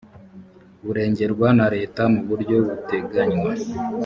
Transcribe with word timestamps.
burengerwa 0.85 1.47
na 1.57 1.67
leta 1.75 2.01
mu 2.13 2.21
buryo 2.29 2.55
buteganywa 2.67 3.51